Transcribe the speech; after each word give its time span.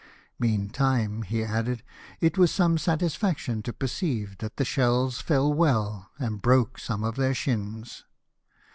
Meantime," 0.39 1.21
he 1.21 1.43
added," 1.43 1.83
it 2.21 2.35
was 2.35 2.49
some 2.51 2.75
satisfaction 2.75 3.61
to 3.61 3.71
perceive 3.71 4.35
that 4.39 4.57
the 4.57 4.65
shells 4.65 5.21
fell 5.21 5.53
well 5.53 6.09
and 6.17 6.41
broke 6.41 6.79
some 6.79 7.03
of 7.03 7.17
their 7.17 7.35
shins." 7.35 8.03